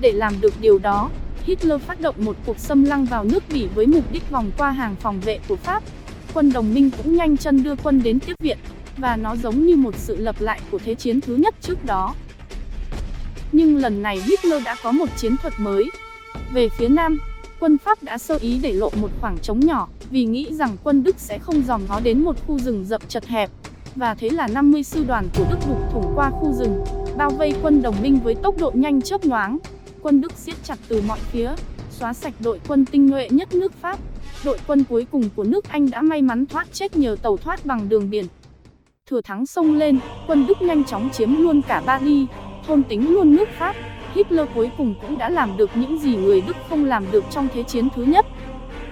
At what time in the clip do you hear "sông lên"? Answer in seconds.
39.46-39.98